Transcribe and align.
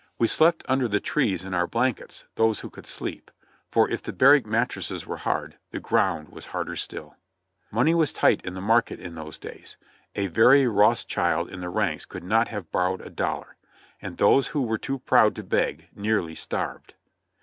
We 0.17 0.25
slept 0.25 0.63
under 0.67 0.87
the 0.87 0.99
trees 0.99 1.45
in 1.45 1.53
our 1.53 1.67
blankets, 1.67 2.23
those 2.33 2.61
who 2.61 2.71
could 2.71 2.87
sleep, 2.87 3.29
for 3.69 3.87
if 3.87 4.01
the 4.01 4.11
barrack 4.11 4.47
mattresses 4.47 5.05
were 5.05 5.17
hard, 5.17 5.59
the 5.69 5.79
ground 5.79 6.29
was 6.29 6.45
still 6.81 7.09
harder. 7.11 7.17
Money 7.69 7.93
was 7.93 8.11
tight 8.11 8.43
in 8.43 8.55
the 8.55 8.61
market 8.61 8.99
in 8.99 9.13
those 9.13 9.37
days— 9.37 9.77
a 10.15 10.25
very 10.25 10.63
Roths 10.63 11.05
child 11.05 11.51
in 11.51 11.61
the 11.61 11.69
ranks 11.69 12.05
could 12.05 12.23
not 12.23 12.47
have 12.47 12.71
borrowed 12.71 13.01
a 13.01 13.11
dollar, 13.11 13.57
and 14.01 14.17
those 14.17 14.47
who 14.47 14.63
were 14.63 14.79
too 14.79 14.97
proud 14.97 15.35
to 15.35 15.43
beg 15.43 15.89
nearly 15.95 16.33
starved. 16.33 16.95